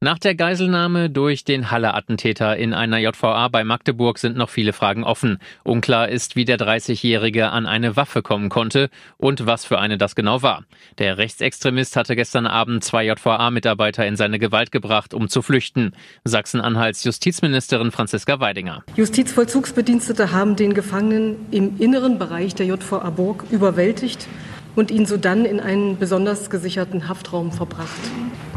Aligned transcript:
Nach 0.00 0.20
der 0.20 0.36
Geiselnahme 0.36 1.10
durch 1.10 1.42
den 1.42 1.72
Halle-Attentäter 1.72 2.56
in 2.56 2.72
einer 2.72 2.98
JVA 2.98 3.48
bei 3.48 3.64
Magdeburg 3.64 4.20
sind 4.20 4.36
noch 4.36 4.48
viele 4.48 4.72
Fragen 4.72 5.02
offen. 5.02 5.40
Unklar 5.64 6.08
ist, 6.08 6.36
wie 6.36 6.44
der 6.44 6.56
30-Jährige 6.56 7.50
an 7.50 7.66
eine 7.66 7.96
Waffe 7.96 8.22
kommen 8.22 8.48
konnte 8.48 8.90
und 9.16 9.46
was 9.46 9.64
für 9.64 9.80
eine 9.80 9.98
das 9.98 10.14
genau 10.14 10.40
war. 10.40 10.62
Der 10.98 11.18
Rechtsextremist 11.18 11.96
hatte 11.96 12.14
gestern 12.14 12.46
Abend 12.46 12.84
zwei 12.84 13.06
JVA-Mitarbeiter 13.06 14.06
in 14.06 14.14
seine 14.14 14.38
Gewalt 14.38 14.70
gebracht, 14.70 15.14
um 15.14 15.28
zu 15.28 15.42
flüchten. 15.42 15.96
Sachsen-Anhalts 16.22 17.02
Justizministerin 17.02 17.90
Franziska 17.90 18.38
Weidinger. 18.38 18.84
Justizvollzugsbedienstete 18.94 20.30
haben 20.30 20.54
den 20.54 20.74
Gefangenen 20.74 21.44
im 21.50 21.80
inneren 21.80 22.20
Bereich 22.20 22.54
der 22.54 22.66
JVA 22.66 23.10
Burg 23.10 23.46
überwältigt 23.50 24.28
und 24.76 24.92
ihn 24.92 25.06
sodann 25.06 25.44
in 25.44 25.58
einen 25.58 25.98
besonders 25.98 26.50
gesicherten 26.50 27.08
Haftraum 27.08 27.50
verbracht. 27.50 27.98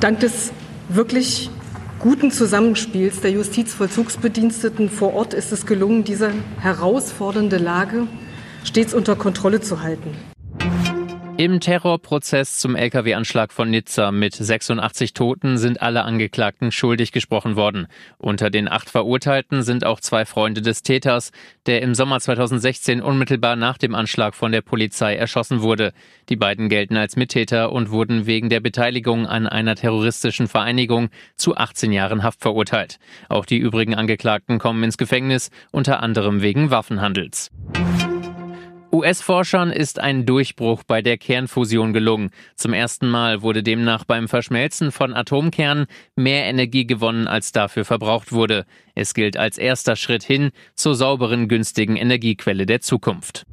Dank 0.00 0.20
des 0.20 0.50
wirklich 0.88 1.50
guten 1.98 2.30
Zusammenspiels 2.30 3.20
der 3.20 3.32
Justizvollzugsbediensteten 3.32 4.90
vor 4.90 5.14
Ort 5.14 5.34
ist 5.34 5.52
es 5.52 5.66
gelungen, 5.66 6.04
diese 6.04 6.32
herausfordernde 6.60 7.58
Lage 7.58 8.06
stets 8.64 8.94
unter 8.94 9.16
Kontrolle 9.16 9.60
zu 9.60 9.82
halten. 9.82 10.10
Im 11.38 11.60
Terrorprozess 11.60 12.60
zum 12.60 12.76
Lkw-Anschlag 12.76 13.52
von 13.52 13.68
Nizza 13.68 14.10
mit 14.10 14.32
86 14.32 15.12
Toten 15.12 15.58
sind 15.58 15.82
alle 15.82 16.02
Angeklagten 16.04 16.72
schuldig 16.72 17.12
gesprochen 17.12 17.56
worden. 17.56 17.88
Unter 18.16 18.48
den 18.48 18.68
acht 18.68 18.88
Verurteilten 18.88 19.62
sind 19.62 19.84
auch 19.84 20.00
zwei 20.00 20.24
Freunde 20.24 20.62
des 20.62 20.82
Täters, 20.82 21.32
der 21.66 21.82
im 21.82 21.94
Sommer 21.94 22.20
2016 22.20 23.02
unmittelbar 23.02 23.54
nach 23.54 23.76
dem 23.76 23.94
Anschlag 23.94 24.34
von 24.34 24.50
der 24.50 24.62
Polizei 24.62 25.14
erschossen 25.14 25.60
wurde. 25.60 25.92
Die 26.30 26.36
beiden 26.36 26.70
gelten 26.70 26.96
als 26.96 27.16
Mittäter 27.16 27.70
und 27.70 27.90
wurden 27.90 28.24
wegen 28.24 28.48
der 28.48 28.60
Beteiligung 28.60 29.26
an 29.26 29.46
einer 29.46 29.74
terroristischen 29.74 30.48
Vereinigung 30.48 31.10
zu 31.36 31.54
18 31.54 31.92
Jahren 31.92 32.22
Haft 32.22 32.40
verurteilt. 32.40 32.98
Auch 33.28 33.44
die 33.44 33.58
übrigen 33.58 33.94
Angeklagten 33.94 34.58
kommen 34.58 34.82
ins 34.82 34.96
Gefängnis, 34.96 35.50
unter 35.70 36.02
anderem 36.02 36.40
wegen 36.40 36.70
Waffenhandels. 36.70 37.50
US-Forschern 38.96 39.72
ist 39.72 40.00
ein 40.00 40.24
Durchbruch 40.24 40.82
bei 40.82 41.02
der 41.02 41.18
Kernfusion 41.18 41.92
gelungen. 41.92 42.30
Zum 42.54 42.72
ersten 42.72 43.10
Mal 43.10 43.42
wurde 43.42 43.62
demnach 43.62 44.04
beim 44.04 44.26
Verschmelzen 44.26 44.90
von 44.90 45.12
Atomkernen 45.12 45.84
mehr 46.14 46.46
Energie 46.46 46.86
gewonnen, 46.86 47.28
als 47.28 47.52
dafür 47.52 47.84
verbraucht 47.84 48.32
wurde. 48.32 48.64
Es 48.94 49.12
gilt 49.12 49.36
als 49.36 49.58
erster 49.58 49.96
Schritt 49.96 50.22
hin 50.22 50.50
zur 50.74 50.94
sauberen, 50.94 51.46
günstigen 51.46 51.96
Energiequelle 51.96 52.64
der 52.64 52.80
Zukunft. 52.80 53.44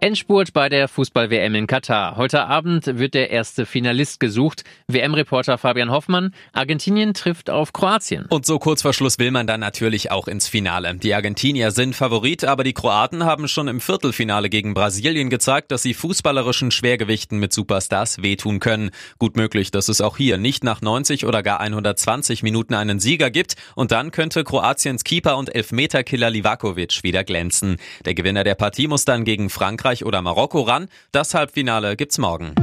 Endspurt 0.00 0.52
bei 0.52 0.68
der 0.68 0.86
Fußball-WM 0.86 1.56
in 1.56 1.66
Katar. 1.66 2.16
Heute 2.16 2.46
Abend 2.46 2.86
wird 2.86 3.14
der 3.14 3.30
erste 3.30 3.66
Finalist 3.66 4.20
gesucht. 4.20 4.62
WM-Reporter 4.86 5.58
Fabian 5.58 5.90
Hoffmann. 5.90 6.32
Argentinien 6.52 7.14
trifft 7.14 7.50
auf 7.50 7.72
Kroatien. 7.72 8.26
Und 8.28 8.46
so 8.46 8.60
kurz 8.60 8.82
vor 8.82 8.92
Schluss 8.92 9.18
will 9.18 9.32
man 9.32 9.48
dann 9.48 9.58
natürlich 9.58 10.12
auch 10.12 10.28
ins 10.28 10.46
Finale. 10.46 10.94
Die 10.94 11.14
Argentinier 11.14 11.72
sind 11.72 11.96
Favorit, 11.96 12.44
aber 12.44 12.62
die 12.62 12.74
Kroaten 12.74 13.24
haben 13.24 13.48
schon 13.48 13.66
im 13.66 13.80
Viertelfinale 13.80 14.48
gegen 14.50 14.72
Brasilien 14.72 15.30
gezeigt, 15.30 15.72
dass 15.72 15.82
sie 15.82 15.94
fußballerischen 15.94 16.70
Schwergewichten 16.70 17.40
mit 17.40 17.52
Superstars 17.52 18.22
wehtun 18.22 18.60
können. 18.60 18.90
Gut 19.18 19.36
möglich, 19.36 19.72
dass 19.72 19.88
es 19.88 20.00
auch 20.00 20.16
hier 20.16 20.38
nicht 20.38 20.62
nach 20.62 20.80
90 20.80 21.26
oder 21.26 21.42
gar 21.42 21.58
120 21.58 22.44
Minuten 22.44 22.74
einen 22.74 23.00
Sieger 23.00 23.32
gibt. 23.32 23.56
Und 23.74 23.90
dann 23.90 24.12
könnte 24.12 24.44
Kroatiens 24.44 25.02
Keeper 25.02 25.36
und 25.36 25.52
Elfmeterkiller 25.52 26.30
Livakovic 26.30 27.02
wieder 27.02 27.24
glänzen. 27.24 27.78
Der 28.04 28.14
Gewinner 28.14 28.44
der 28.44 28.54
Partie 28.54 28.86
muss 28.86 29.04
dann 29.04 29.24
gegen 29.24 29.50
Frankreich 29.50 29.87
Frankreich 29.88 30.04
oder 30.04 30.20
Marokko 30.20 30.60
ran. 30.62 30.88
Das 31.12 31.32
Halbfinale 31.32 31.96
gibt's 31.96 32.18
morgen. 32.18 32.54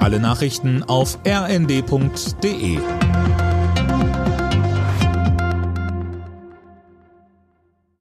Alle 0.00 0.18
Nachrichten 0.18 0.82
auf 0.82 1.18
rnd.de 1.26 2.78